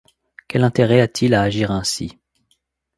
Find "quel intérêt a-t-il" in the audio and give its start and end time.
0.47-1.35